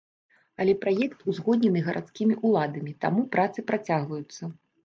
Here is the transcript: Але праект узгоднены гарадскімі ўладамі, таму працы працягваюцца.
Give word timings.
Але 0.63 0.73
праект 0.85 1.19
узгоднены 1.33 1.83
гарадскімі 1.89 2.39
ўладамі, 2.47 2.97
таму 3.07 3.29
працы 3.37 3.59
працягваюцца. 3.69 4.43